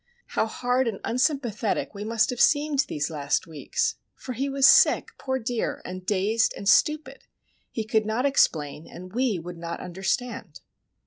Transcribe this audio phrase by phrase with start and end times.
[0.29, 5.09] How hard and unsympathetic we must have seemed these last weeks; for he was sick,
[5.19, 7.25] poor dear, and dazed, and stupid.
[7.69, 10.61] He could not explain, and we would not understand.